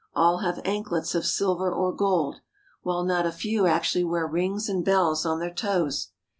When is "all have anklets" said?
0.15-1.13